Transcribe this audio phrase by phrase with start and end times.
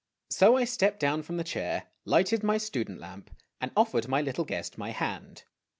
[0.31, 4.45] So I stepped down from the chair, lighted my student lamp, and offered my little
[4.45, 5.43] guest my hand.